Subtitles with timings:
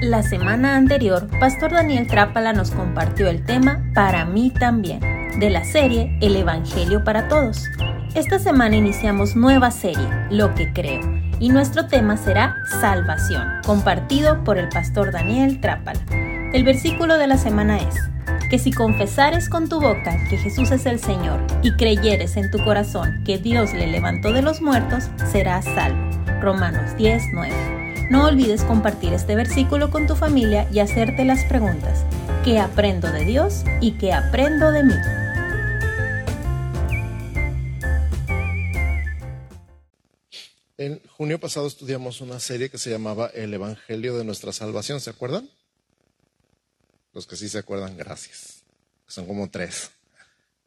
[0.00, 5.00] La semana anterior, Pastor Daniel Trápala nos compartió el tema Para mí también,
[5.40, 7.64] de la serie El Evangelio para Todos.
[8.14, 11.00] Esta semana iniciamos nueva serie, Lo que creo,
[11.40, 16.00] y nuestro tema será Salvación, compartido por el Pastor Daniel Trápala.
[16.52, 17.96] El versículo de la semana es,
[18.50, 22.62] que si confesares con tu boca que Jesús es el Señor y creyeres en tu
[22.62, 25.98] corazón que Dios le levantó de los muertos, serás salvo.
[26.40, 27.87] Romanos 10, 9.
[28.10, 32.06] No olvides compartir este versículo con tu familia y hacerte las preguntas,
[32.42, 34.94] ¿qué aprendo de Dios y qué aprendo de mí?
[40.78, 45.10] En junio pasado estudiamos una serie que se llamaba El Evangelio de nuestra Salvación, ¿se
[45.10, 45.50] acuerdan?
[47.12, 48.62] Los que sí se acuerdan, gracias.
[49.06, 49.90] Son como tres,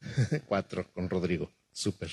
[0.46, 2.12] cuatro con Rodrigo, súper.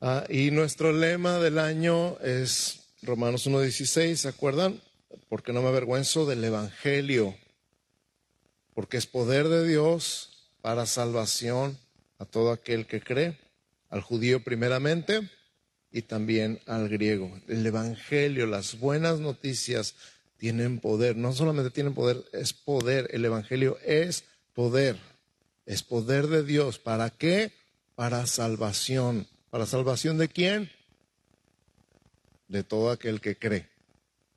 [0.00, 4.80] Ah, y nuestro lema del año es Romanos 1.16, ¿se acuerdan?
[5.28, 7.36] Porque no me avergüenzo del Evangelio,
[8.74, 11.76] porque es poder de Dios para salvación
[12.18, 13.36] a todo aquel que cree,
[13.90, 15.28] al judío primeramente
[15.90, 17.40] y también al griego.
[17.48, 19.96] El Evangelio, las buenas noticias
[20.36, 21.16] tienen poder.
[21.16, 23.08] No solamente tienen poder, es poder.
[23.12, 24.22] El Evangelio es
[24.54, 24.96] poder.
[25.66, 26.78] Es poder de Dios.
[26.78, 27.50] ¿Para qué?
[27.96, 29.26] Para salvación.
[29.50, 30.70] ¿Para salvación de quién?
[32.52, 33.66] De todo aquel que cree.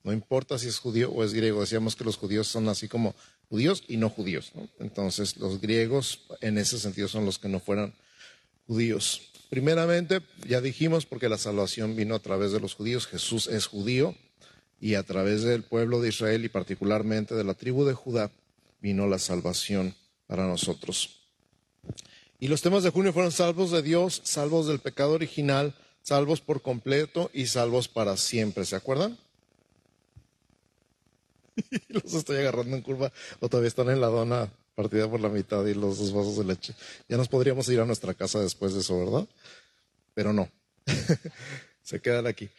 [0.06, 1.60] No importa si es judío o es griego.
[1.60, 3.14] Decíamos que los judíos son así como
[3.50, 4.54] judíos y no judíos.
[4.80, 7.94] Entonces los griegos en ese sentido son los que no fueran
[8.68, 9.34] judíos.
[9.50, 13.06] Primeramente, ya dijimos, porque la salvación vino a través de los judíos.
[13.06, 14.16] Jesús es judío
[14.80, 18.32] y a través del pueblo de Israel y particularmente de la tribu de Judá
[18.80, 19.94] vino la salvación
[20.26, 21.20] para nosotros.
[22.40, 26.62] Y los temas de junio fueron salvos de Dios, salvos del pecado original, salvos por
[26.62, 28.64] completo y salvos para siempre.
[28.64, 29.18] ¿Se acuerdan?
[31.90, 35.66] los estoy agarrando en curva o todavía están en la dona partida por la mitad
[35.66, 36.76] y los dos vasos de leche.
[37.10, 39.28] Ya nos podríamos ir a nuestra casa después de eso, ¿verdad?
[40.14, 40.50] Pero no.
[41.82, 42.50] Se quedan aquí.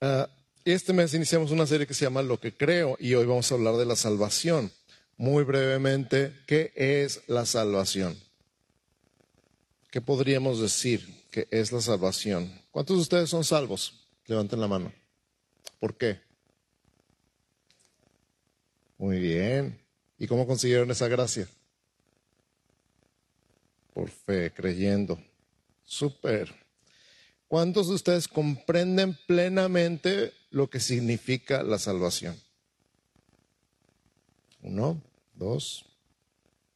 [0.00, 0.26] Uh,
[0.64, 3.54] este mes iniciamos una serie que se llama Lo que creo y hoy vamos a
[3.54, 4.72] hablar de la salvación.
[5.16, 8.16] Muy brevemente, ¿qué es la salvación?
[9.90, 12.52] ¿Qué podríamos decir que es la salvación?
[12.70, 14.08] ¿Cuántos de ustedes son salvos?
[14.26, 14.92] Levanten la mano.
[15.78, 16.20] ¿Por qué?
[18.98, 19.78] Muy bien.
[20.18, 21.48] ¿Y cómo consiguieron esa gracia?
[23.94, 25.18] Por fe, creyendo.
[25.84, 26.54] Súper.
[27.46, 32.36] ¿Cuántos de ustedes comprenden plenamente lo que significa la salvación?
[34.60, 35.00] Uno,
[35.34, 35.84] dos,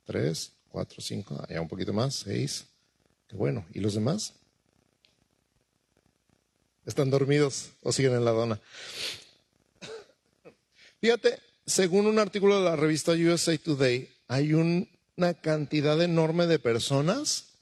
[0.05, 2.67] tres, cuatro, cinco, ya un poquito más, seis.
[3.29, 3.67] Qué bueno.
[3.75, 4.35] ¿Y los demás?
[6.85, 8.61] ¿Están dormidos o siguen en la dona?
[11.01, 17.53] Fíjate, según un artículo de la revista USA Today, hay una cantidad enorme de personas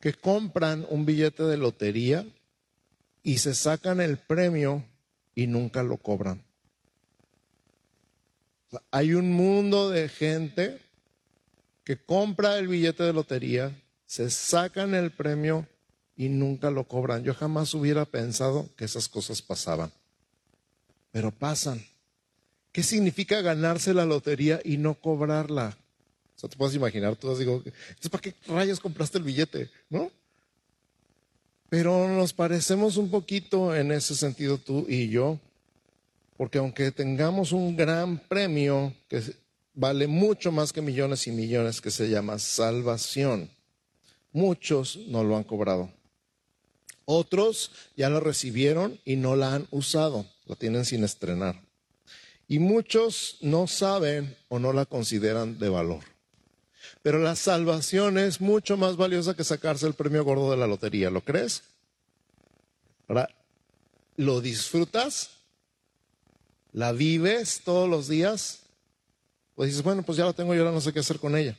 [0.00, 2.26] que compran un billete de lotería
[3.22, 4.84] y se sacan el premio
[5.34, 6.42] y nunca lo cobran.
[8.90, 10.78] hay un mundo de gente
[11.84, 13.72] que compra el billete de lotería,
[14.04, 15.66] se sacan el premio
[16.18, 17.22] y nunca lo cobran.
[17.22, 19.92] Yo jamás hubiera pensado que esas cosas pasaban,
[21.12, 21.82] pero pasan.
[22.72, 25.78] ¿Qué significa ganarse la lotería y no cobrarla?
[26.36, 27.62] O sea, te puedes imaginar, tú digo,
[28.10, 29.70] ¿para qué rayos compraste el billete?
[29.88, 30.10] ¿No?
[31.68, 35.38] Pero nos parecemos un poquito en ese sentido tú y yo,
[36.36, 39.22] porque aunque tengamos un gran premio que
[39.72, 43.50] vale mucho más que millones y millones, que se llama salvación,
[44.32, 45.97] muchos no lo han cobrado.
[47.10, 51.58] Otros ya lo recibieron y no la han usado, la tienen sin estrenar.
[52.46, 56.04] Y muchos no saben o no la consideran de valor.
[57.00, 61.08] Pero la salvación es mucho más valiosa que sacarse el premio gordo de la lotería,
[61.08, 61.62] ¿lo crees?
[64.16, 65.30] ¿lo disfrutas?
[66.74, 68.64] ¿La vives todos los días?
[69.54, 71.56] Pues dices, bueno, pues ya la tengo y ahora no sé qué hacer con ella.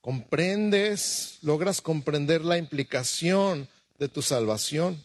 [0.00, 3.68] ¿Comprendes, logras comprender la implicación
[4.00, 4.98] de tu salvación?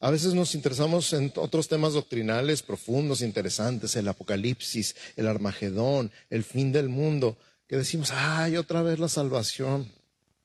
[0.00, 6.44] A veces nos interesamos en otros temas doctrinales profundos, interesantes, el Apocalipsis, el Armagedón, el
[6.44, 9.90] fin del mundo, que decimos, ay, otra vez la salvación.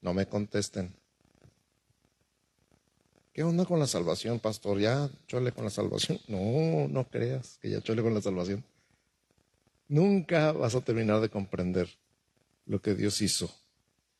[0.01, 0.93] No me contesten.
[3.33, 4.79] ¿Qué onda con la salvación, pastor?
[4.79, 6.19] ¿Ya chole con la salvación?
[6.27, 8.63] No, no creas que ya chole con la salvación.
[9.87, 11.89] Nunca vas a terminar de comprender
[12.71, 13.53] lo que Dios hizo.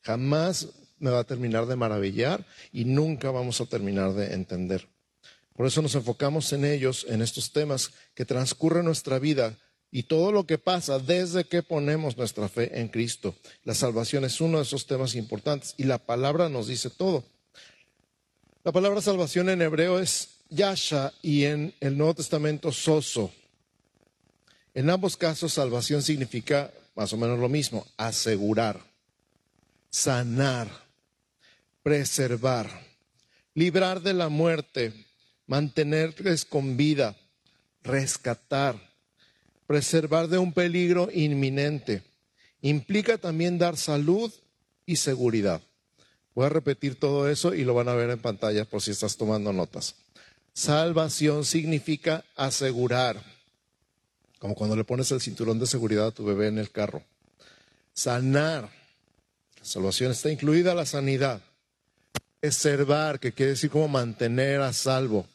[0.02, 0.68] Jamás
[0.98, 4.86] me va a terminar de maravillar y nunca vamos a terminar de entender.
[5.56, 9.56] Por eso nos enfocamos en ellos, en estos temas que transcurren nuestra vida
[9.90, 13.34] y todo lo que pasa desde que ponemos nuestra fe en Cristo.
[13.64, 17.24] La salvación es uno de esos temas importantes y la palabra nos dice todo.
[18.64, 23.32] La palabra salvación en hebreo es yasha y en el Nuevo Testamento soso.
[24.74, 28.80] En ambos casos salvación significa más o menos lo mismo, asegurar,
[29.90, 30.68] sanar,
[31.82, 32.68] preservar,
[33.54, 34.92] librar de la muerte,
[35.46, 37.16] mantenerles con vida,
[37.82, 38.76] rescatar,
[39.66, 42.02] preservar de un peligro inminente.
[42.60, 44.32] Implica también dar salud
[44.86, 45.60] y seguridad.
[46.34, 49.16] Voy a repetir todo eso y lo van a ver en pantalla por si estás
[49.16, 49.96] tomando notas.
[50.54, 53.22] Salvación significa asegurar,
[54.42, 57.04] como cuando le pones el cinturón de seguridad a tu bebé en el carro.
[57.94, 61.40] Sanar, la salvación está incluida la sanidad.
[62.40, 65.28] Preservar, que quiere decir como mantener a salvo.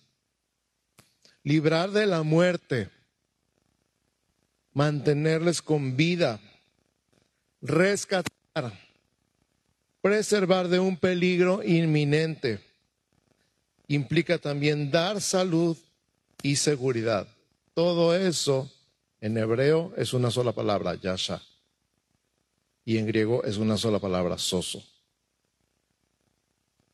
[1.42, 2.90] Librar de la muerte,
[4.74, 6.42] mantenerles con vida,
[7.62, 8.78] rescatar,
[10.02, 12.60] preservar de un peligro inminente.
[13.88, 15.78] Implica también dar salud
[16.44, 17.26] y seguridad.
[17.74, 18.70] Todo eso
[19.22, 21.42] en hebreo es una sola palabra, yasha.
[22.86, 24.84] Y en griego es una sola palabra, soso.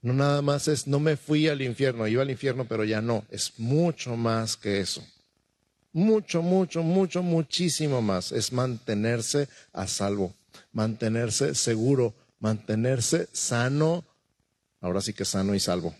[0.02, 3.26] No nada más es, no me fui al infierno, iba al infierno, pero ya no.
[3.30, 5.04] Es mucho más que eso
[5.94, 8.32] mucho, mucho, mucho, muchísimo más.
[8.32, 10.34] Es mantenerse a salvo,
[10.74, 14.04] mantenerse seguro, mantenerse sano,
[14.82, 15.96] ahora sí que sano y salvo.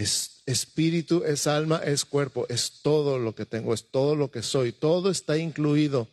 [0.00, 4.42] Es espíritu, es alma, es cuerpo, es todo lo que tengo, es todo lo que
[4.42, 4.72] soy.
[4.72, 6.08] Todo está incluido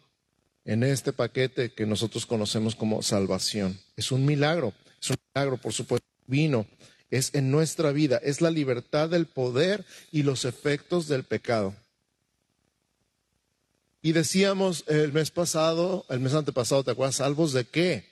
[0.65, 3.79] en este paquete que nosotros conocemos como salvación.
[3.95, 6.65] Es un milagro, es un milagro, por supuesto, vino
[7.09, 11.73] es en nuestra vida, es la libertad del poder y los efectos del pecado.
[14.01, 17.15] Y decíamos el mes pasado, el mes antepasado, ¿te acuerdas?
[17.15, 18.05] ¿Salvos de qué?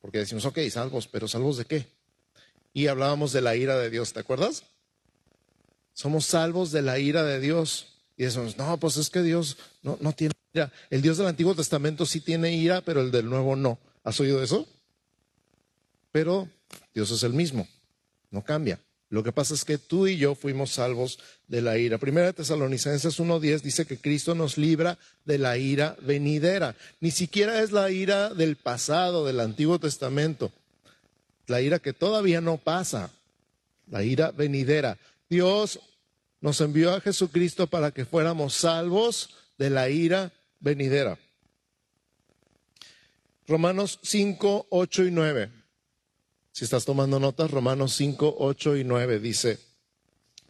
[0.00, 1.86] Porque decimos, ok, salvos, pero ¿salvos de qué?
[2.78, 4.62] Y hablábamos de la ira de Dios, ¿te acuerdas?
[5.94, 7.88] Somos salvos de la ira de Dios.
[8.16, 10.72] Y decimos, no, pues es que Dios no, no tiene ira.
[10.88, 13.80] El Dios del Antiguo Testamento sí tiene ira, pero el del Nuevo no.
[14.04, 14.64] ¿Has oído eso?
[16.12, 16.48] Pero
[16.94, 17.66] Dios es el mismo
[18.30, 18.78] no cambia.
[19.10, 21.98] Lo que pasa es que tú y yo fuimos salvos de la ira.
[21.98, 26.76] Primera Tesalonicenses 1.10 dice que Cristo nos libra de la ira venidera.
[27.00, 30.52] Ni siquiera es la ira del pasado, del Antiguo Testamento.
[31.48, 33.10] La ira que todavía no pasa.
[33.90, 34.98] La ira venidera.
[35.28, 35.80] Dios
[36.40, 41.18] nos envió a Jesucristo para que fuéramos salvos de la ira venidera.
[43.46, 45.50] Romanos 5, 8 y 9.
[46.52, 49.58] Si estás tomando notas, Romanos 5, 8 y 9 dice,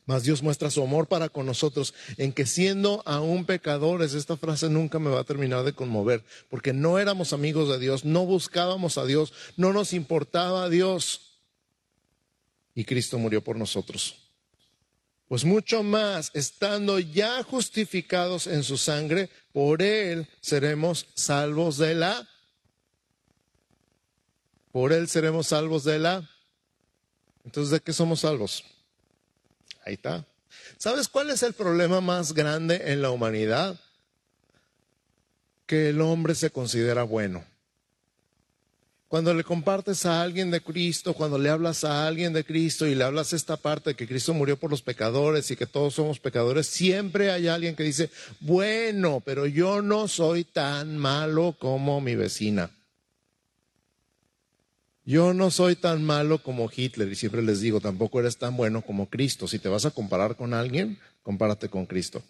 [0.08, 4.70] mas Dios muestra su amor para con nosotros en que siendo aún pecadores, esta frase
[4.70, 8.96] nunca me va a terminar de conmover, porque no éramos amigos de Dios, no buscábamos
[8.96, 11.40] a Dios, no nos importaba a Dios.
[12.74, 14.16] Y Cristo murió por nosotros.
[15.28, 22.26] Pues mucho más, estando ya justificados en su sangre, por Él seremos salvos de la
[24.72, 26.30] por él seremos salvos de la...
[27.44, 28.62] Entonces, ¿de qué somos salvos?
[29.88, 30.22] Ahí está.
[30.76, 33.80] ¿Sabes cuál es el problema más grande en la humanidad?
[35.64, 37.42] Que el hombre se considera bueno.
[39.08, 42.94] Cuando le compartes a alguien de Cristo, cuando le hablas a alguien de Cristo y
[42.94, 46.20] le hablas esta parte de que Cristo murió por los pecadores y que todos somos
[46.20, 52.14] pecadores, siempre hay alguien que dice, bueno, pero yo no soy tan malo como mi
[52.14, 52.70] vecina.
[55.08, 58.82] Yo no soy tan malo como Hitler y siempre les digo, tampoco eres tan bueno
[58.82, 59.48] como Cristo.
[59.48, 62.22] Si te vas a comparar con alguien, compárate con Cristo.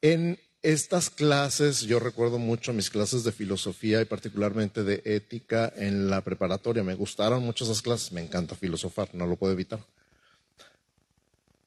[0.00, 6.08] En estas clases, yo recuerdo mucho mis clases de filosofía y particularmente de ética en
[6.08, 6.82] la preparatoria.
[6.82, 9.80] Me gustaron mucho esas clases, me encanta filosofar, no lo puedo evitar.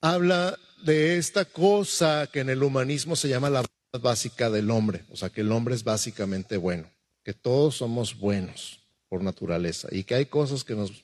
[0.02, 3.64] Habla de esta cosa que en el humanismo se llama la
[4.02, 6.95] básica del hombre, o sea que el hombre es básicamente bueno
[7.26, 8.80] que todos somos buenos
[9.10, 11.04] por naturaleza y que hay cosas que nos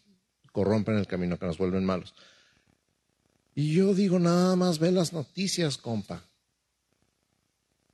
[0.52, 2.14] corrompen el camino, que nos vuelven malos.
[3.56, 6.24] Y yo digo, nada más ve las noticias, compa.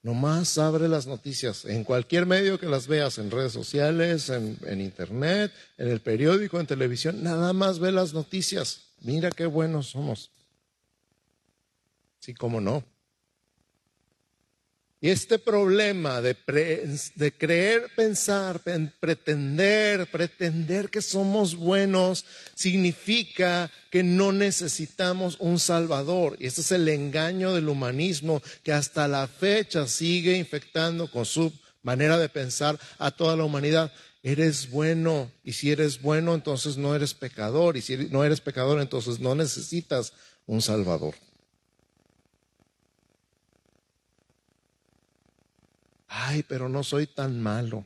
[0.03, 4.81] Nomás abre las noticias en cualquier medio que las veas, en redes sociales, en, en,
[4.81, 8.91] internet, en el periódico, en televisión, nada más ve las noticias.
[9.01, 10.31] Mira qué buenos somos.
[12.19, 12.83] Sí, cómo no.
[14.99, 16.35] Y este problema de,
[17.15, 18.61] de, creer, pensar,
[18.99, 22.25] pretender, pretender que somos buenos,
[22.55, 26.35] significa que no necesitamos un Salvador.
[26.39, 31.53] Y este es el engaño del humanismo que hasta la fecha sigue infectando con su
[31.83, 33.93] manera de pensar a toda la humanidad.
[34.23, 38.81] Eres bueno y si eres bueno entonces no eres pecador y si no eres pecador
[38.81, 40.11] entonces no necesitas
[40.47, 41.13] un Salvador.
[46.07, 47.83] Ay, pero no soy tan malo.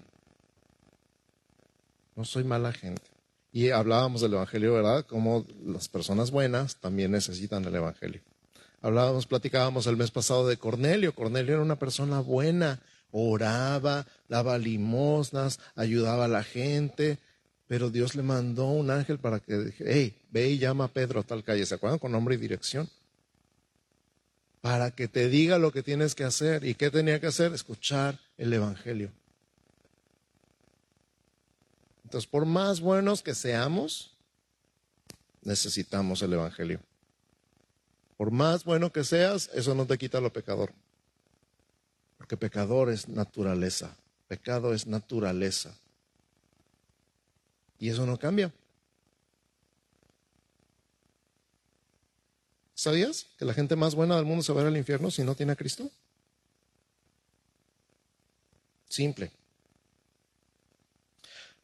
[2.16, 3.04] No soy mala gente.
[3.52, 5.06] Y hablábamos del Evangelio, ¿verdad?
[5.06, 8.22] Como las personas buenas también necesitan el Evangelio.
[8.82, 11.14] Hablábamos, platicábamos el mes pasado de Cornelio.
[11.14, 12.80] Cornelio era una persona buena,
[13.12, 17.20] oraba, daba limosnas, ayudaba a la gente,
[17.68, 21.24] pero Dios le mandó un ángel para que hey, ve y llama a Pedro a
[21.24, 21.66] tal calle.
[21.66, 22.00] ¿Se acuerdan?
[22.00, 22.90] Con nombre y dirección
[24.62, 26.64] para que te diga lo que tienes que hacer.
[26.64, 27.52] ¿Y qué tenía que hacer?
[27.54, 29.12] Escuchar el Evangelio.
[32.04, 34.16] Entonces, por más buenos que seamos,
[35.42, 36.80] necesitamos el Evangelio.
[38.18, 40.72] Por más bueno que seas, eso no te quita lo pecador.
[42.18, 43.96] Porque pecador es naturaleza.
[44.28, 45.76] Pecado es naturaleza.
[47.80, 48.54] Y eso no cambia.
[52.82, 55.52] ¿Sabías que la gente más buena del mundo se va al infierno si no tiene
[55.52, 55.92] a Cristo?
[58.90, 59.32] Simple.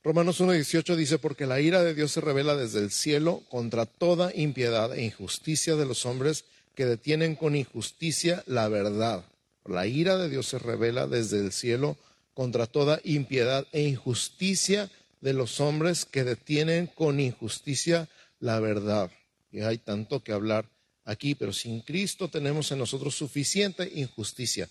[0.04, 4.32] Romanos 1.18 dice, porque la ira de Dios se revela desde el cielo contra toda
[4.36, 6.46] impiedad e injusticia de los hombres
[6.76, 9.26] que detienen con injusticia la verdad.
[9.66, 11.98] La ira de Dios se revela desde el cielo
[12.36, 18.08] contra toda impiedad e injusticia de los hombres que detienen con injusticia
[18.40, 19.10] la verdad.
[19.52, 20.70] Y hay tanto que hablar
[21.08, 24.70] aquí, pero sin Cristo tenemos en nosotros suficiente injusticia,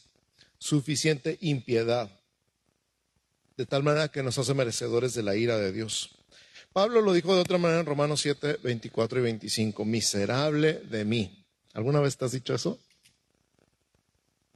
[0.58, 2.10] suficiente impiedad,
[3.56, 6.10] de tal manera que nos hace merecedores de la ira de Dios.
[6.74, 11.44] Pablo lo dijo de otra manera en Romanos 7, 24 y 25, miserable de mí.
[11.72, 12.78] ¿Alguna vez te has dicho eso?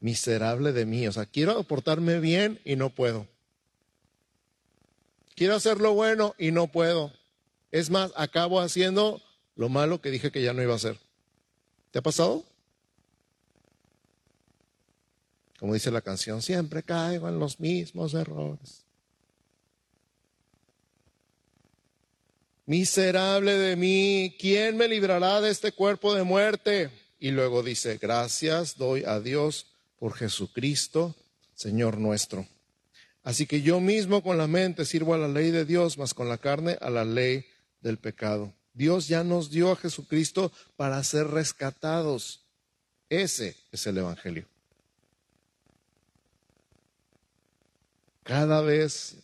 [0.00, 3.26] Miserable de mí, o sea, quiero portarme bien y no puedo.
[5.34, 7.10] Quiero hacer lo bueno y no puedo.
[7.70, 9.22] Es más, acabo haciendo
[9.56, 10.98] lo malo que dije que ya no iba a hacer.
[11.90, 12.44] ¿Te ha pasado?
[15.58, 18.84] Como dice la canción, siempre caigo en los mismos errores.
[22.64, 26.90] Miserable de mí, ¿quién me librará de este cuerpo de muerte?
[27.18, 29.66] Y luego dice, gracias doy a Dios
[29.98, 31.14] por Jesucristo,
[31.54, 32.46] Señor nuestro.
[33.22, 36.28] Así que yo mismo con la mente sirvo a la ley de Dios, mas con
[36.28, 37.44] la carne a la ley
[37.82, 38.54] del pecado.
[38.74, 42.40] Dios ya nos dio a Jesucristo para ser rescatados.
[43.08, 44.46] Ese es el Evangelio.
[48.22, 49.16] Cada vez,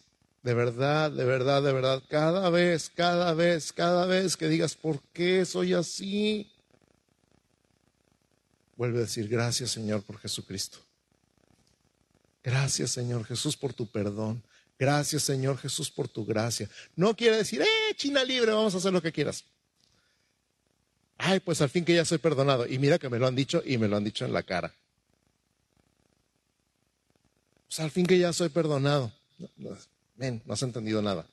[0.42, 5.00] de verdad, de verdad, de verdad, cada vez, cada vez, cada vez que digas, ¿por
[5.12, 6.50] qué soy así?
[8.76, 10.78] Vuelve a decir, gracias Señor por Jesucristo.
[12.42, 14.42] Gracias Señor Jesús por tu perdón.
[14.78, 16.68] Gracias Señor Jesús por tu gracia.
[16.94, 19.44] No quiere decir, eh, China libre, vamos a hacer lo que quieras.
[21.18, 22.66] Ay, pues al fin que ya soy perdonado.
[22.66, 24.74] Y mira que me lo han dicho y me lo han dicho en la cara.
[27.68, 29.12] Pues al fin que ya soy perdonado.
[30.16, 31.26] Ven, no has entendido nada.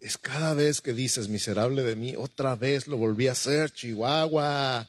[0.00, 4.86] Es cada vez que dices miserable de mí, otra vez lo volví a hacer, Chihuahua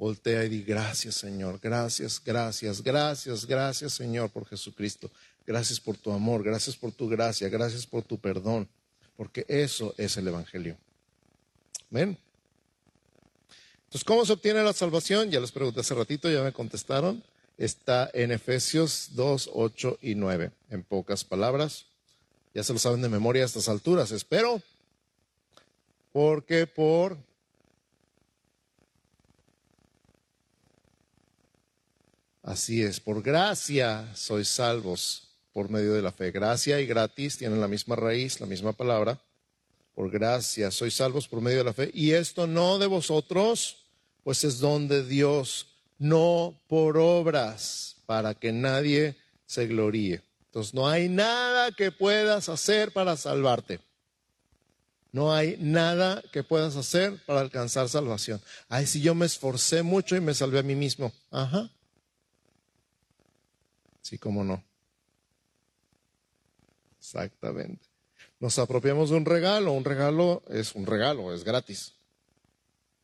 [0.00, 5.10] voltea y di gracias Señor, gracias, gracias, gracias, gracias Señor por Jesucristo,
[5.46, 8.66] gracias por tu amor, gracias por tu gracia, gracias por tu perdón,
[9.14, 10.78] porque eso es el Evangelio.
[11.90, 12.16] ¿Ven?
[13.84, 15.30] Entonces, ¿cómo se obtiene la salvación?
[15.30, 17.22] Ya les pregunté hace ratito, ya me contestaron.
[17.58, 20.50] Está en Efesios 2, 8 y 9.
[20.70, 21.84] En pocas palabras,
[22.54, 24.62] ya se lo saben de memoria a estas alturas, espero.
[26.12, 27.18] Porque por
[32.42, 36.30] Así es, por gracia sois salvos por medio de la fe.
[36.30, 39.20] Gracia y gratis tienen la misma raíz, la misma palabra.
[39.94, 41.90] Por gracia sois salvos por medio de la fe.
[41.92, 43.84] Y esto no de vosotros,
[44.24, 45.66] pues es don de Dios,
[45.98, 49.16] no por obras, para que nadie
[49.46, 50.22] se gloríe.
[50.46, 53.80] Entonces no hay nada que puedas hacer para salvarte.
[55.12, 58.40] No hay nada que puedas hacer para alcanzar salvación.
[58.68, 61.12] Ay, si yo me esforcé mucho y me salvé a mí mismo.
[61.30, 61.68] Ajá.
[64.02, 64.62] Sí, cómo no.
[66.98, 67.86] Exactamente.
[68.38, 69.72] Nos apropiamos de un regalo.
[69.72, 71.92] Un regalo es un regalo, es gratis.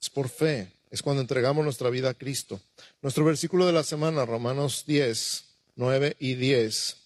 [0.00, 0.72] Es por fe.
[0.90, 2.60] es cuando entregamos nuestra vida a Cristo.
[3.02, 5.44] Nuestro versículo de la semana, Romanos 10,
[5.76, 6.96] 9 y 10,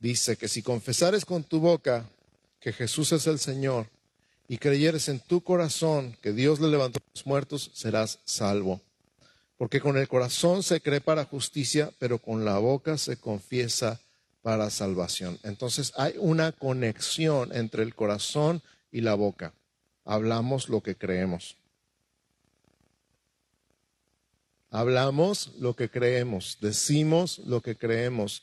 [0.00, 2.08] dice que si confesares con tu boca
[2.60, 3.88] que Jesús es el Señor
[4.48, 8.80] y creyeres en tu corazón que Dios le levantó a los muertos, serás salvo.
[9.64, 13.98] Porque con el corazón se cree para justicia, pero con la boca se confiesa
[14.42, 15.38] para salvación.
[15.42, 18.60] Entonces hay una conexión entre el corazón
[18.92, 19.54] y la boca.
[20.04, 21.56] Hablamos lo que creemos.
[24.68, 28.42] Hablamos lo que creemos, decimos lo que creemos.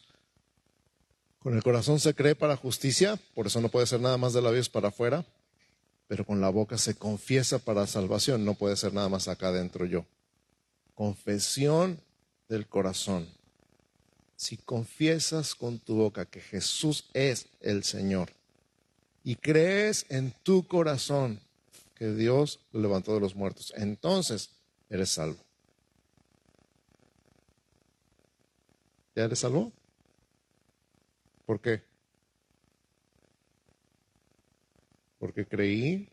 [1.37, 4.41] Con el corazón se cree para justicia, por eso no puede ser nada más de
[4.41, 5.23] labios para afuera,
[6.07, 9.85] pero con la boca se confiesa para salvación, no puede ser nada más acá adentro
[9.85, 10.03] yo.
[10.95, 12.00] Confesión
[12.50, 13.27] del corazón.
[14.36, 18.31] Si confiesas con tu boca que Jesús es el Señor
[19.24, 21.39] y crees en tu corazón
[21.95, 24.50] que Dios lo levantó de los muertos, entonces
[24.89, 25.38] eres salvo.
[29.15, 29.71] ¿Ya le salvó?
[31.45, 31.83] ¿Por qué?
[35.19, 36.10] Porque creí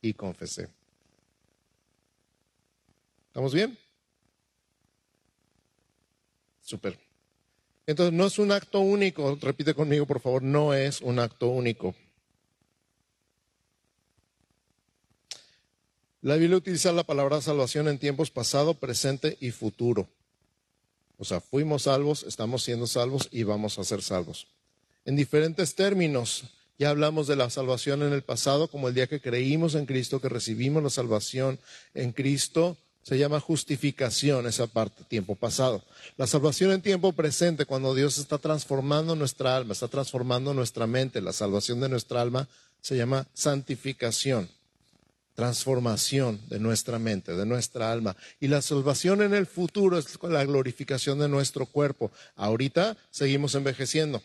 [0.00, 0.68] y confesé.
[3.28, 3.81] ¿Estamos bien?
[7.86, 11.94] Entonces, no es un acto único, repite conmigo por favor, no es un acto único.
[16.20, 20.08] La Biblia utiliza la palabra salvación en tiempos pasado, presente y futuro.
[21.18, 24.46] O sea, fuimos salvos, estamos siendo salvos y vamos a ser salvos.
[25.04, 26.44] En diferentes términos,
[26.78, 30.20] ya hablamos de la salvación en el pasado, como el día que creímos en Cristo,
[30.20, 31.58] que recibimos la salvación
[31.94, 35.82] en Cristo, se llama justificación, esa parte, tiempo pasado.
[36.16, 41.20] La salvación en tiempo presente, cuando Dios está transformando nuestra alma, está transformando nuestra mente,
[41.20, 42.48] la salvación de nuestra alma,
[42.80, 44.48] se llama santificación
[45.34, 48.16] transformación de nuestra mente, de nuestra alma.
[48.40, 52.10] Y la salvación en el futuro es la glorificación de nuestro cuerpo.
[52.36, 54.22] Ahorita seguimos envejeciendo.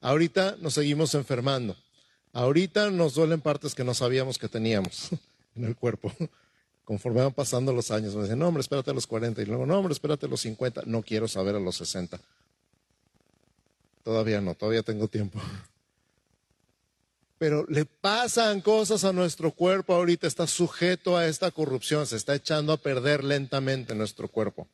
[0.00, 1.76] Ahorita nos seguimos enfermando.
[2.32, 5.10] Ahorita nos duelen partes que no sabíamos que teníamos
[5.56, 6.12] en el cuerpo.
[6.88, 9.42] Conforme van pasando los años, me dicen, no, hombre, espérate a los 40.
[9.42, 10.84] Y luego, no, hombre, espérate a los 50.
[10.86, 12.18] No quiero saber a los 60.
[14.02, 15.38] Todavía no, todavía tengo tiempo
[17.38, 22.34] pero le pasan cosas a nuestro cuerpo ahorita, está sujeto a esta corrupción, se está
[22.34, 24.66] echando a perder lentamente nuestro cuerpo.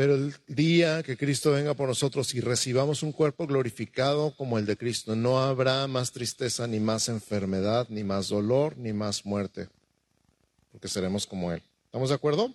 [0.00, 4.64] Pero el día que Cristo venga por nosotros y recibamos un cuerpo glorificado como el
[4.64, 9.68] de Cristo, no habrá más tristeza, ni más enfermedad, ni más dolor, ni más muerte,
[10.72, 11.62] porque seremos como Él.
[11.84, 12.50] ¿Estamos de acuerdo?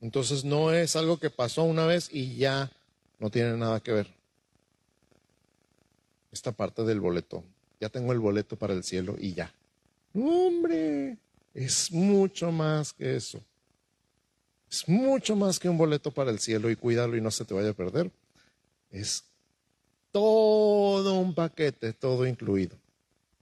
[0.00, 2.72] Entonces no es algo que pasó una vez y ya
[3.18, 4.06] no tiene nada que ver
[6.32, 7.44] esta parte del boleto.
[7.78, 9.52] Ya tengo el boleto para el cielo y ya.
[10.14, 11.18] Hombre,
[11.52, 13.42] es mucho más que eso.
[14.70, 17.54] Es mucho más que un boleto para el cielo y cuídalo y no se te
[17.54, 18.10] vaya a perder.
[18.90, 19.24] Es
[20.12, 22.76] todo un paquete, todo incluido.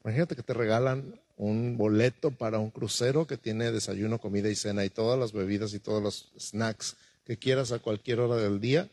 [0.04, 4.84] Imagínate que te regalan un boleto para un crucero que tiene desayuno, comida y cena
[4.84, 8.88] y todas las bebidas y todos los snacks que quieras a cualquier hora del día.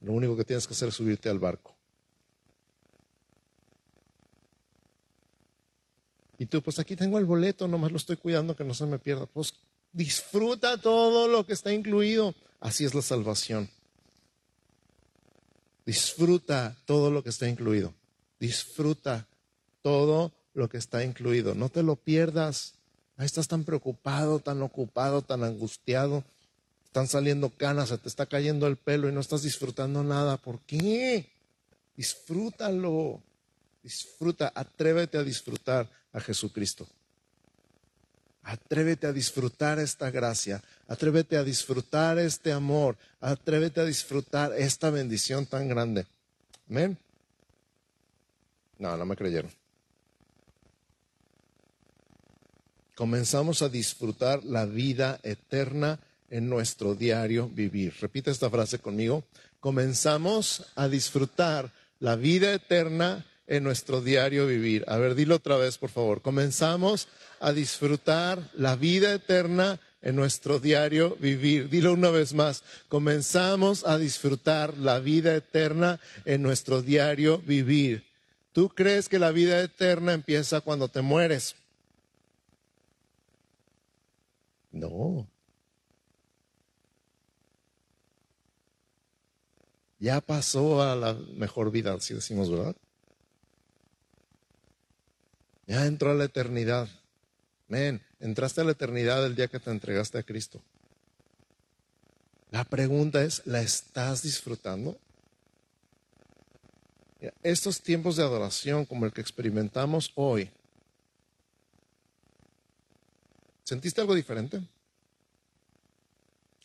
[0.00, 1.74] Lo único que tienes que hacer es subirte al barco.
[6.38, 8.98] Y tú, pues aquí tengo el boleto, nomás lo estoy cuidando que no se me
[8.98, 9.26] pierda.
[9.26, 9.54] Pues
[9.92, 12.34] disfruta todo lo que está incluido.
[12.60, 13.70] Así es la salvación.
[15.86, 17.94] Disfruta todo lo que está incluido.
[18.38, 19.26] Disfruta
[19.82, 21.54] todo lo que está incluido.
[21.54, 22.74] No te lo pierdas.
[23.16, 26.24] Estás tan preocupado, tan ocupado, tan angustiado.
[26.84, 30.36] Están saliendo canas, se te está cayendo el pelo y no estás disfrutando nada.
[30.36, 31.30] ¿Por qué?
[31.96, 33.20] Disfrútalo.
[33.82, 36.86] Disfruta, atrévete a disfrutar a Jesucristo.
[38.42, 45.44] Atrévete a disfrutar esta gracia, atrévete a disfrutar este amor, atrévete a disfrutar esta bendición
[45.44, 46.06] tan grande.
[46.70, 46.96] Amén.
[48.78, 49.50] No, no me creyeron.
[52.94, 57.94] Comenzamos a disfrutar la vida eterna en nuestro diario vivir.
[58.00, 59.24] Repite esta frase conmigo.
[59.60, 61.70] Comenzamos a disfrutar
[62.00, 64.84] la vida eterna en nuestro diario vivir.
[64.86, 66.22] A ver, dilo otra vez, por favor.
[66.22, 67.08] Comenzamos
[67.40, 71.68] a disfrutar la vida eterna en nuestro diario vivir.
[71.68, 72.62] Dilo una vez más.
[72.88, 78.04] Comenzamos a disfrutar la vida eterna en nuestro diario vivir.
[78.52, 81.56] ¿Tú crees que la vida eterna empieza cuando te mueres?
[84.70, 85.26] No.
[89.98, 92.76] Ya pasó a la mejor vida, así decimos, ¿verdad?
[95.68, 96.88] Ya entró a la eternidad.
[97.68, 100.62] Men, entraste a la eternidad el día que te entregaste a Cristo.
[102.50, 104.98] La pregunta es, ¿la estás disfrutando?
[107.42, 110.50] Estos tiempos de adoración como el que experimentamos hoy,
[113.62, 114.62] ¿sentiste algo diferente?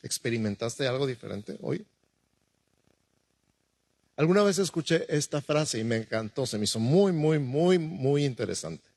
[0.02, 1.86] ¿Experimentaste algo diferente hoy?
[4.16, 8.24] Alguna vez escuché esta frase y me encantó, se me hizo muy, muy, muy, muy
[8.24, 8.93] interesante.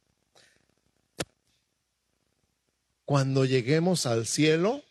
[3.07, 4.83] Cuando lleguemos al cielo,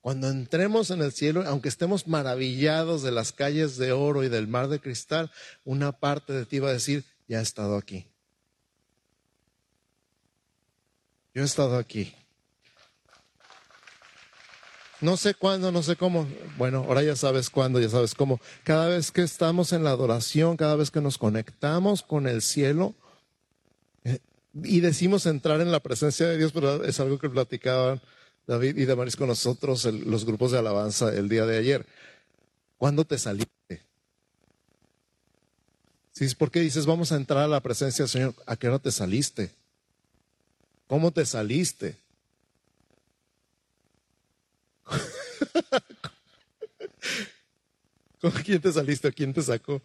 [0.00, 4.48] cuando entremos en el cielo, aunque estemos maravillados de las calles de oro y del
[4.48, 5.30] mar de cristal,
[5.64, 8.06] una parte de ti va a decir, ya he estado aquí.
[11.34, 12.14] Yo he estado aquí.
[15.00, 16.28] No sé cuándo, no sé cómo.
[16.56, 18.40] Bueno, ahora ya sabes cuándo, ya sabes cómo.
[18.64, 22.94] Cada vez que estamos en la adoración, cada vez que nos conectamos con el cielo
[24.54, 28.00] y decimos entrar en la presencia de Dios, pero es algo que platicaban
[28.46, 31.86] David y Damaris con nosotros, los grupos de alabanza el día de ayer.
[32.78, 33.82] ¿Cuándo te saliste?
[36.12, 36.34] ¿Sí?
[36.34, 38.34] ¿Por qué dices vamos a entrar a la presencia del Señor?
[38.46, 39.52] ¿A qué hora te saliste?
[40.86, 41.96] ¿Cómo te saliste?
[48.20, 49.08] ¿Con quién te saliste?
[49.08, 49.80] ¿A quién te sacó?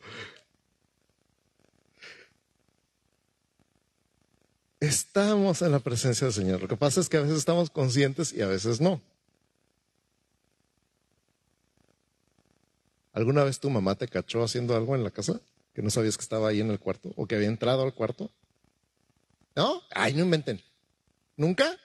[4.86, 6.62] Estamos en la presencia del Señor.
[6.62, 9.02] Lo que pasa es que a veces estamos conscientes y a veces no.
[13.12, 15.42] ¿Alguna vez tu mamá te cachó haciendo algo en la casa?
[15.74, 18.30] Que no sabías que estaba ahí en el cuarto o que había entrado al cuarto.
[19.56, 19.82] ¿No?
[19.90, 20.62] Ay, no inventen.
[21.36, 21.76] ¿Nunca?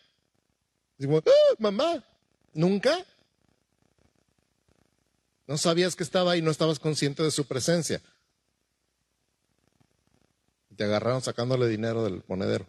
[0.99, 2.05] Digo, ¡Ah, mamá,
[2.53, 2.99] ¿nunca?
[5.47, 8.03] No sabías que estaba ahí, no estabas consciente de su presencia.
[10.77, 12.67] Te agarraron sacándole dinero del monedero.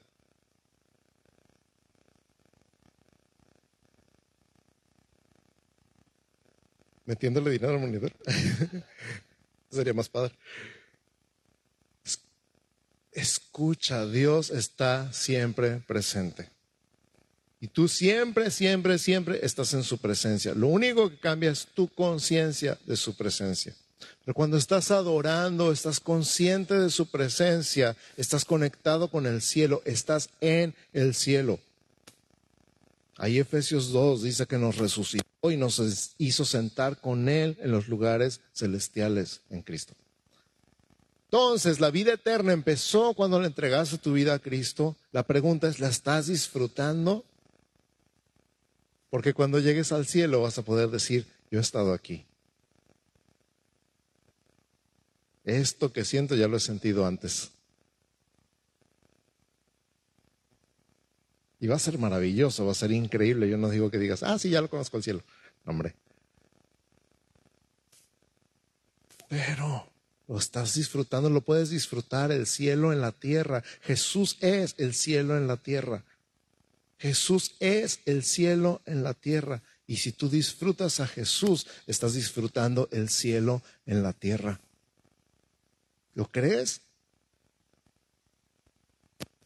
[7.05, 8.11] Metiéndole dinero al monitor.
[9.71, 10.33] Sería más padre.
[13.11, 16.49] Escucha, Dios está siempre presente.
[17.59, 20.53] Y tú siempre, siempre, siempre estás en su presencia.
[20.55, 23.75] Lo único que cambia es tu conciencia de su presencia.
[24.25, 30.29] Pero cuando estás adorando, estás consciente de su presencia, estás conectado con el cielo, estás
[30.41, 31.59] en el cielo.
[33.17, 37.87] Ahí Efesios 2 dice que nos resucitó y nos hizo sentar con Él en los
[37.87, 39.95] lugares celestiales en Cristo.
[41.25, 44.97] Entonces, la vida eterna empezó cuando le entregaste tu vida a Cristo.
[45.11, 47.23] La pregunta es, ¿la estás disfrutando?
[49.09, 52.25] Porque cuando llegues al cielo vas a poder decir, yo he estado aquí.
[55.45, 57.51] Esto que siento ya lo he sentido antes.
[61.61, 63.47] Y va a ser maravilloso, va a ser increíble.
[63.47, 65.21] Yo no digo que digas, ah, sí, ya lo conozco el cielo.
[65.65, 65.93] hombre.
[69.29, 69.87] Pero
[70.27, 73.63] lo estás disfrutando, lo puedes disfrutar el cielo en la tierra.
[73.81, 76.03] Jesús es el cielo en la tierra.
[76.97, 79.61] Jesús es el cielo en la tierra.
[79.85, 84.59] Y si tú disfrutas a Jesús, estás disfrutando el cielo en la tierra.
[86.15, 86.81] ¿Lo crees?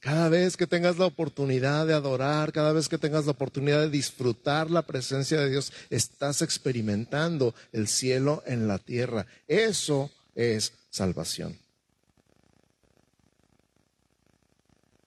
[0.06, 3.89] Cada vez que tengas la oportunidad de adorar, cada vez que tengas la oportunidad de
[3.89, 9.26] disfrutar la presencia de Dios, estás experimentando el cielo en la tierra.
[9.48, 11.58] Eso es salvación.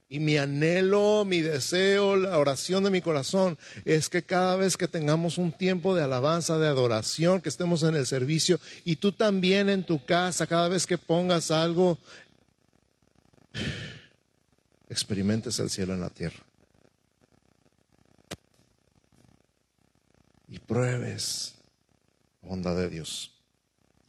[0.09, 4.89] Y mi anhelo, mi deseo, la oración de mi corazón es que cada vez que
[4.89, 9.69] tengamos un tiempo de alabanza, de adoración, que estemos en el servicio y tú también
[9.69, 11.99] en tu casa, cada vez que pongas algo,
[14.89, 16.45] experimentes el cielo en la tierra.
[20.49, 21.55] Y pruebes
[22.43, 23.33] bondad de Dios,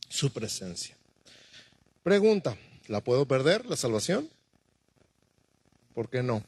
[0.07, 0.95] su presencia.
[2.03, 4.29] Pregunta, ¿la puedo perder la salvación?
[5.93, 6.43] ¿Por qué no?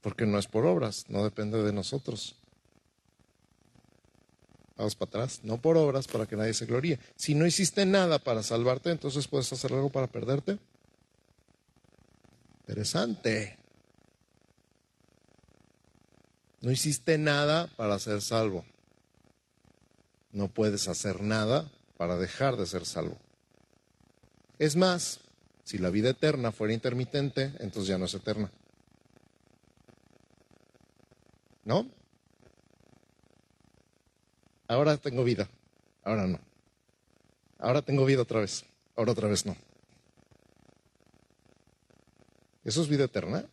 [0.00, 2.39] Porque no es por obras, no depende de nosotros.
[4.80, 6.98] Vamos para atrás, no por obras para que nadie se gloríe.
[7.14, 10.58] Si no hiciste nada para salvarte, entonces puedes hacer algo para perderte.
[12.60, 13.58] Interesante.
[16.62, 18.64] No hiciste nada para ser salvo.
[20.32, 23.18] No puedes hacer nada para dejar de ser salvo.
[24.58, 25.20] Es más,
[25.62, 28.50] si la vida eterna fuera intermitente, entonces ya no es eterna.
[31.66, 31.99] ¿No?
[34.70, 35.48] Ahora tengo vida.
[36.04, 36.38] ahora no.
[37.58, 38.64] Ahora tengo vida otra vez,
[38.96, 39.56] ahora otra vez no.
[42.64, 43.44] ¿Eso es vida eterna?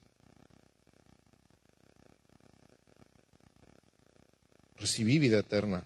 [4.77, 5.84] Recibí vida eterna.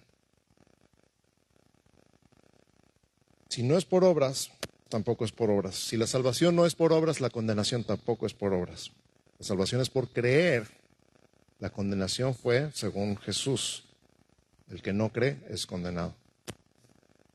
[3.48, 4.52] Si no es por obras,
[4.90, 5.76] tampoco es por obras.
[5.76, 8.92] Si la salvación no es por obras, la condenación tampoco es por obras.
[9.40, 10.68] La salvación es por creer.
[11.60, 13.91] La condenación fue según Jesús.
[14.72, 16.16] El que no cree es condenado.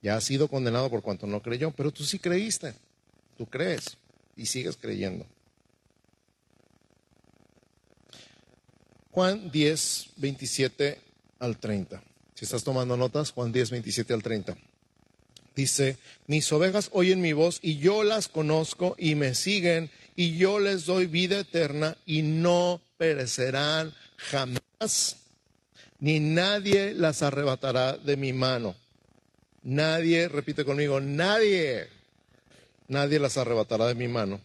[0.03, 2.75] Ya ha sido condenado por cuanto no creyó, pero tú sí creíste.
[3.37, 3.97] Tú crees
[4.37, 5.27] y sigues creyendo.
[9.11, 11.01] Juan 10, 27
[11.39, 12.03] al 30.
[12.35, 14.57] Si estás tomando notas, Juan 10, 27 al 30.
[15.55, 15.97] Dice,
[16.27, 20.85] mis ovejas oyen mi voz y yo las conozco y me siguen y yo les
[20.85, 25.17] doy vida eterna y no perecerán jamás,
[25.99, 28.75] ni nadie las arrebatará de mi mano.
[29.63, 31.89] Nadie, repite conmigo, nadie,
[32.89, 34.41] nadie las arrebatará de mi mano.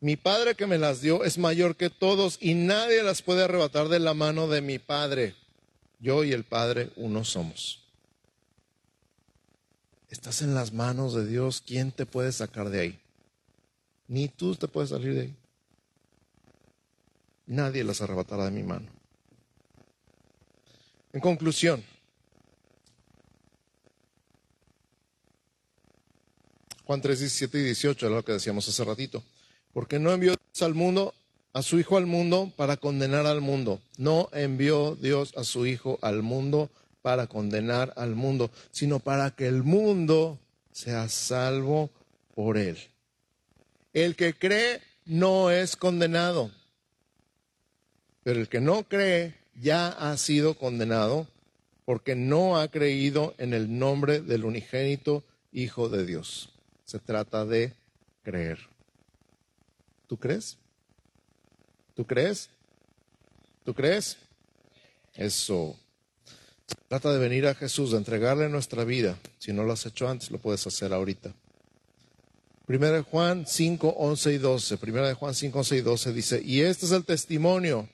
[0.00, 3.88] Mi Padre que me las dio es mayor que todos y nadie las puede arrebatar
[3.88, 5.34] de la mano de mi Padre.
[5.98, 7.84] Yo y el Padre uno somos.
[10.08, 11.62] Estás en las manos de Dios.
[11.64, 12.98] ¿Quién te puede sacar de ahí?
[14.08, 15.36] Ni tú te puedes salir de ahí.
[17.46, 18.99] Nadie las arrebatará de mi mano.
[21.12, 21.82] En conclusión,
[26.84, 29.22] Juan 3, 17 y 18 es lo que decíamos hace ratito.
[29.72, 31.14] Porque no envió Dios al mundo,
[31.52, 33.80] a su Hijo al mundo para condenar al mundo.
[33.96, 36.68] No envió Dios a su Hijo al mundo
[37.02, 40.38] para condenar al mundo, sino para que el mundo
[40.72, 41.90] sea salvo
[42.34, 42.78] por él.
[43.92, 46.50] El que cree no es condenado,
[48.22, 51.26] pero el que no cree ya ha sido condenado
[51.84, 56.50] porque no ha creído en el nombre del unigénito Hijo de Dios.
[56.84, 57.72] Se trata de
[58.22, 58.58] creer.
[60.06, 60.58] ¿Tú crees?
[61.94, 62.48] ¿Tú crees?
[63.64, 64.16] ¿Tú crees?
[65.14, 65.76] Eso.
[66.88, 69.18] trata de venir a Jesús, de entregarle nuestra vida.
[69.38, 71.34] Si no lo has hecho antes, lo puedes hacer ahorita.
[72.66, 74.78] Primera de Juan 5, 11 y 12.
[74.78, 77.88] Primera de Juan 5, 11 y 12 dice, y este es el testimonio,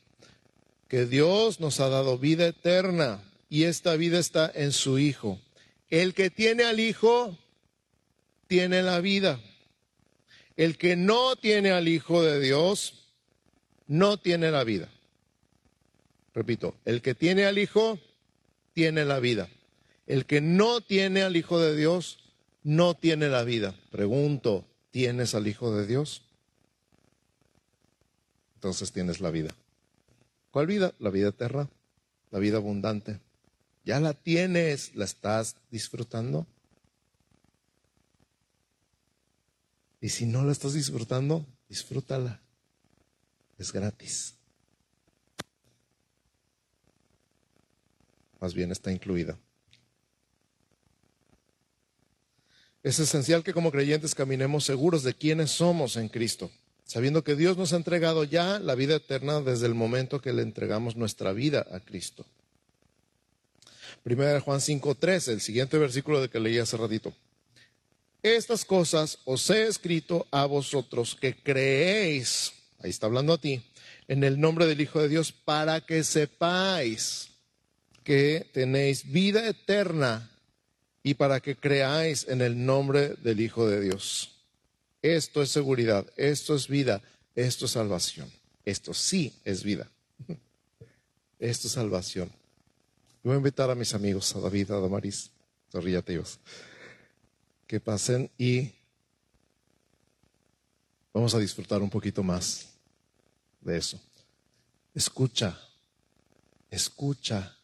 [0.89, 5.41] que Dios nos ha dado vida eterna y esta vida está en su Hijo.
[5.89, 7.37] El que tiene al Hijo,
[8.47, 9.41] tiene la vida.
[10.57, 13.07] El que no tiene al Hijo de Dios,
[13.87, 14.89] no tiene la vida.
[16.35, 17.99] Repito, el que tiene al Hijo,
[18.73, 19.49] tiene la vida.
[20.07, 22.19] El que no tiene al Hijo de Dios,
[22.63, 23.75] no tiene la vida.
[23.91, 26.23] Pregunto, ¿tienes al Hijo de Dios?
[28.55, 29.55] Entonces tienes la vida.
[30.57, 30.95] ¿Cuál vida?
[31.01, 31.69] La vida eterna,
[32.31, 33.21] la vida abundante.
[33.85, 36.47] Ya la tienes, la estás disfrutando.
[40.01, 42.41] Y si no la estás disfrutando, disfrútala.
[43.59, 44.37] Es gratis.
[48.41, 49.39] Más bien está incluida.
[52.83, 56.51] Es esencial que como creyentes caminemos seguros de quiénes somos en Cristo,
[56.87, 60.43] sabiendo que Dios nos ha entregado ya la vida eterna desde el momento que le
[60.43, 62.25] entregamos nuestra vida a Cristo.
[64.05, 67.13] Primera Juan 5.3, el siguiente versículo de que leí hace ratito.
[68.23, 73.63] Estas cosas os he escrito a vosotros que creéis, ahí está hablando a ti,
[74.07, 77.31] en el nombre del Hijo de Dios, para que sepáis
[78.05, 80.31] que tenéis vida eterna
[81.03, 84.36] y para que creáis en el nombre del Hijo de Dios.
[85.15, 87.01] Esto es seguridad, esto es vida,
[87.37, 88.29] esto es salvación.
[88.65, 89.89] Esto sí es vida.
[91.39, 92.29] Esto es salvación.
[93.23, 95.31] voy a invitar a mis amigos, a David, a Damaris,
[95.73, 96.03] a
[97.69, 98.73] que pasen y
[101.13, 102.71] vamos a disfrutar un poquito más
[103.61, 104.01] de eso.
[104.93, 105.57] Escucha,
[106.69, 107.57] escucha.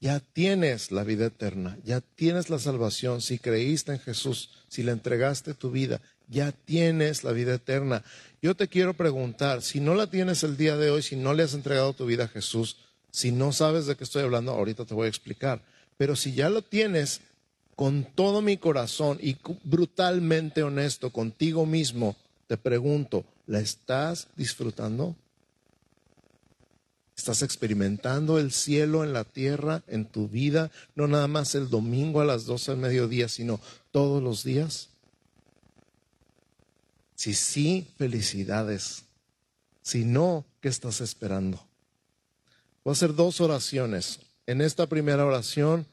[0.00, 4.92] Ya tienes la vida eterna, ya tienes la salvación si creíste en Jesús, si le
[4.92, 8.04] entregaste tu vida, ya tienes la vida eterna.
[8.40, 11.42] Yo te quiero preguntar, si no la tienes el día de hoy, si no le
[11.42, 12.76] has entregado tu vida a Jesús,
[13.10, 15.62] si no sabes de qué estoy hablando, ahorita te voy a explicar.
[15.96, 17.20] Pero si ya lo tienes,
[17.74, 25.16] con todo mi corazón y brutalmente honesto contigo mismo, te pregunto, ¿la estás disfrutando?
[27.16, 32.20] ¿Estás experimentando el cielo en la tierra, en tu vida, no nada más el domingo
[32.20, 33.60] a las 12 del mediodía, sino
[33.90, 34.90] todos los días?
[37.18, 39.02] Si sí, felicidades.
[39.82, 41.58] Si no, ¿qué estás esperando?
[42.84, 44.20] Voy a hacer dos oraciones.
[44.46, 45.84] En esta primera oración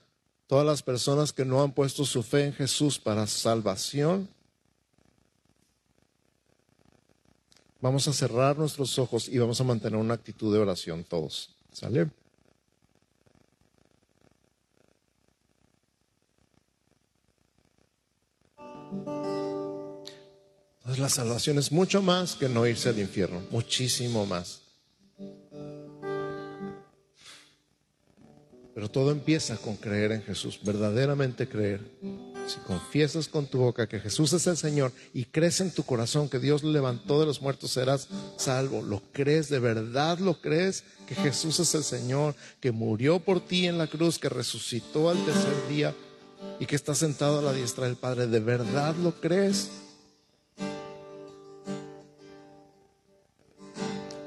[0.45, 4.29] todas las personas que no han puesto su fe en Jesús para salvación,
[7.81, 11.55] vamos a cerrar nuestros ojos y vamos a mantener una actitud de oración todos.
[11.73, 12.07] ¿Sale?
[20.85, 24.61] Entonces la salvación es mucho más que no irse al infierno, muchísimo más.
[28.75, 31.81] Pero todo empieza con creer en Jesús, verdaderamente creer.
[32.45, 36.29] Si confiesas con tu boca que Jesús es el Señor y crees en tu corazón
[36.29, 38.83] que Dios levantó de los muertos, serás salvo.
[38.83, 39.49] ¿Lo crees?
[39.49, 40.83] ¿De verdad lo crees?
[41.07, 45.25] Que Jesús es el Señor, que murió por ti en la cruz, que resucitó al
[45.25, 45.95] tercer día
[46.59, 48.27] y que está sentado a la diestra del Padre.
[48.27, 49.71] ¿De verdad lo crees?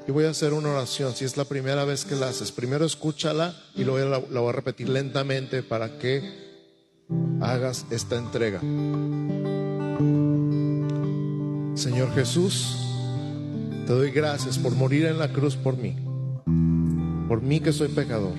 [0.09, 1.13] Y voy a hacer una oración.
[1.13, 4.49] Si es la primera vez que la haces, primero escúchala y luego la, la voy
[4.49, 6.23] a repetir lentamente para que
[7.39, 8.59] hagas esta entrega.
[11.75, 12.75] Señor Jesús,
[13.85, 15.95] te doy gracias por morir en la cruz por mí,
[17.27, 18.33] por mí que soy pecador.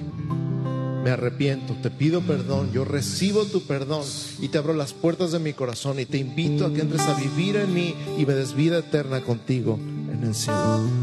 [1.04, 4.04] Me arrepiento, te pido perdón, yo recibo tu perdón
[4.40, 7.14] y te abro las puertas de mi corazón y te invito a que entres a
[7.14, 9.78] vivir en mí y me des vida eterna contigo
[10.12, 10.99] en el cielo.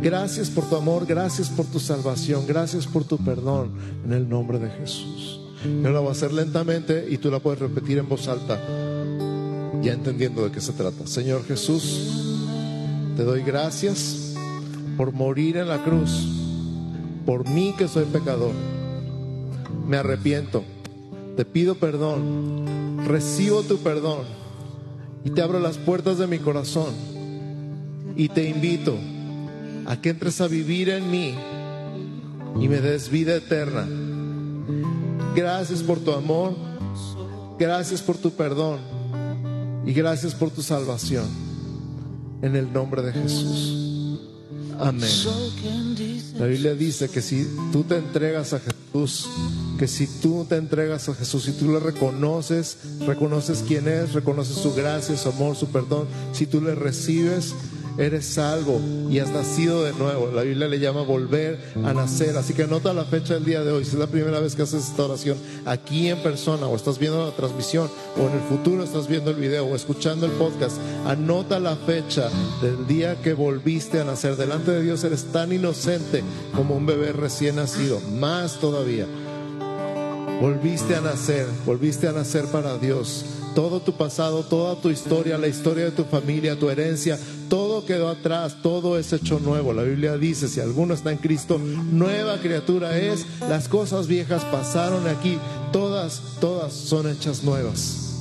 [0.00, 3.72] Gracias por tu amor, gracias por tu salvación, gracias por tu perdón
[4.04, 5.40] en el nombre de Jesús.
[5.64, 8.60] Yo la voy a hacer lentamente y tú la puedes repetir en voz alta,
[9.82, 11.04] ya entendiendo de qué se trata.
[11.08, 12.46] Señor Jesús,
[13.16, 14.34] te doy gracias
[14.96, 16.28] por morir en la cruz,
[17.26, 18.52] por mí que soy pecador.
[19.88, 20.62] Me arrepiento,
[21.36, 24.20] te pido perdón, recibo tu perdón
[25.24, 26.94] y te abro las puertas de mi corazón
[28.16, 28.96] y te invito
[29.88, 31.34] a que entres a vivir en mí
[32.60, 33.88] y me des vida eterna.
[35.34, 36.54] Gracias por tu amor,
[37.58, 38.80] gracias por tu perdón
[39.86, 41.24] y gracias por tu salvación.
[42.42, 44.20] En el nombre de Jesús.
[44.78, 45.10] Amén.
[46.38, 49.26] La Biblia dice que si tú te entregas a Jesús,
[49.78, 54.56] que si tú te entregas a Jesús, y tú le reconoces, reconoces quién es, reconoces
[54.56, 57.54] su gracia, su amor, su perdón, si tú le recibes,
[57.98, 58.80] eres salvo
[59.10, 60.30] y has nacido de nuevo.
[60.32, 62.36] La Biblia le llama volver a nacer.
[62.36, 63.84] Así que anota la fecha del día de hoy.
[63.84, 67.26] Si es la primera vez que haces esta oración aquí en persona o estás viendo
[67.26, 71.58] la transmisión o en el futuro estás viendo el video o escuchando el podcast, anota
[71.58, 72.30] la fecha
[72.62, 74.36] del día que volviste a nacer.
[74.36, 76.22] Delante de Dios eres tan inocente
[76.54, 79.06] como un bebé recién nacido, más todavía.
[80.40, 83.24] Volviste a nacer, volviste a nacer para Dios
[83.58, 87.18] todo tu pasado, toda tu historia, la historia de tu familia, tu herencia,
[87.48, 89.72] todo quedó atrás, todo es hecho nuevo.
[89.72, 95.08] La Biblia dice, si alguno está en Cristo, nueva criatura es, las cosas viejas pasaron
[95.08, 95.38] aquí,
[95.72, 98.14] todas, todas son hechas nuevas.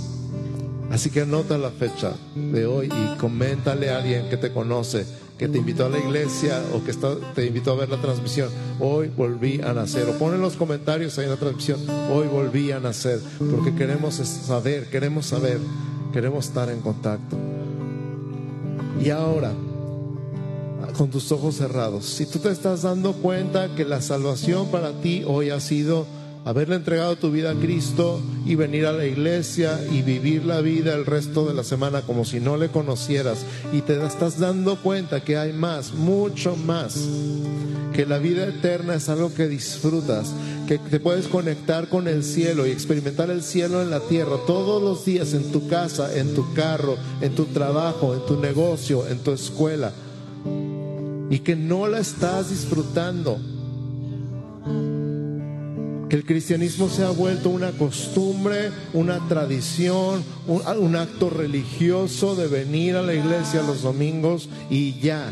[0.89, 5.05] Así que anota la fecha de hoy y coméntale a alguien que te conoce
[5.37, 6.93] que te invitó a la iglesia o que
[7.35, 10.09] te invitó a ver la transmisión, hoy volví a nacer.
[10.09, 11.79] O pon en los comentarios ahí en la transmisión,
[12.11, 13.19] hoy volví a nacer,
[13.51, 15.59] porque queremos saber, queremos saber,
[16.11, 17.37] queremos estar en contacto.
[18.99, 19.53] Y ahora,
[20.97, 25.23] con tus ojos cerrados, si tú te estás dando cuenta que la salvación para ti
[25.27, 26.07] hoy ha sido
[26.45, 30.93] haberle entregado tu vida a Cristo y venir a la iglesia y vivir la vida
[30.95, 33.45] el resto de la semana como si no le conocieras.
[33.73, 36.97] Y te estás dando cuenta que hay más, mucho más,
[37.93, 40.33] que la vida eterna es algo que disfrutas,
[40.67, 44.81] que te puedes conectar con el cielo y experimentar el cielo en la tierra todos
[44.81, 49.19] los días en tu casa, en tu carro, en tu trabajo, en tu negocio, en
[49.19, 49.91] tu escuela.
[51.29, 53.37] Y que no la estás disfrutando
[56.09, 62.95] que el cristianismo se ha vuelto una costumbre, una tradición, un, acto religioso de venir
[62.95, 65.31] a la iglesia los domingos y ya.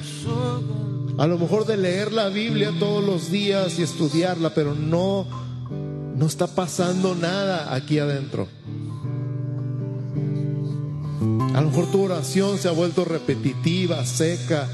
[1.17, 5.25] A lo mejor de leer la Biblia todos los días y estudiarla, pero no,
[6.15, 8.47] no está pasando nada aquí adentro.
[11.53, 14.67] A lo mejor tu oración se ha vuelto repetitiva, seca.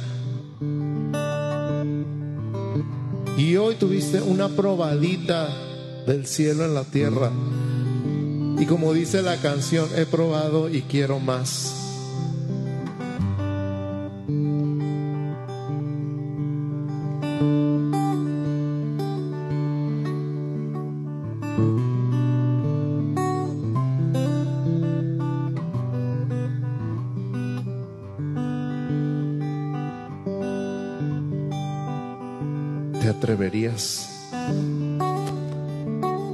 [3.38, 5.71] Y hoy tuviste una probadita
[6.06, 7.32] del cielo en la tierra.
[8.60, 11.91] Y como dice la canción, he probado y quiero más.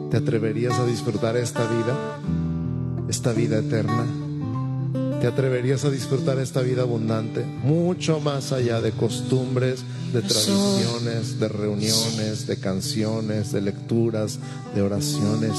[0.10, 0.72] ¿Te atreverías?
[0.72, 2.20] ¿Te atreverías a disfrutar esta vida?
[3.10, 4.05] Esta vida eterna.
[5.20, 7.43] ¿Te atreverías a disfrutar esta vida abundante?
[7.43, 9.84] Mucho más allá de costumbres,
[10.14, 14.39] de tradiciones, de reuniones, de canciones, de lecturas,
[14.76, 15.58] de oraciones.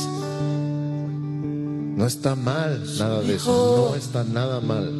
[1.96, 4.90] No está mal nada de eso, no está nada mal.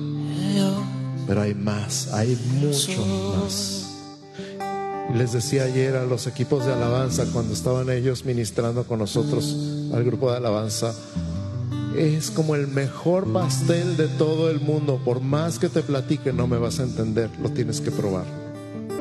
[1.27, 3.88] Pero hay más, hay mucho más.
[5.15, 9.57] Les decía ayer a los equipos de alabanza, cuando estaban ellos ministrando con nosotros
[9.95, 10.95] al grupo de alabanza,
[11.97, 15.01] es como el mejor pastel de todo el mundo.
[15.05, 18.27] Por más que te platique, no me vas a entender, lo tienes que probar.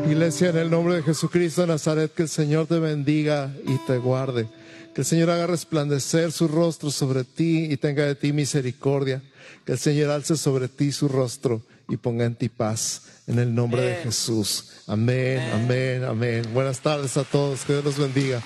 [0.09, 3.97] Iglesia, en el nombre de Jesucristo de Nazaret, que el Señor te bendiga y te
[3.97, 4.47] guarde.
[4.95, 9.21] Que el Señor haga resplandecer su rostro sobre ti y tenga de ti misericordia.
[9.65, 13.03] Que el Señor alce sobre ti su rostro y ponga en ti paz.
[13.27, 14.76] En el nombre de Jesús.
[14.87, 16.43] Amén, amén, amén.
[16.53, 17.65] Buenas tardes a todos.
[17.65, 18.41] Que Dios los bendiga.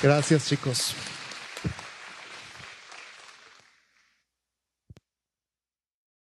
[0.00, 0.94] Gracias, chicos.